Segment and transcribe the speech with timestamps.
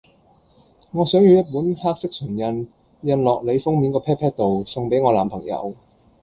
[0.93, 2.67] 我想要一本黑色唇印，
[3.03, 5.75] 印落你封面個 pat pat 度，送俾我男朋友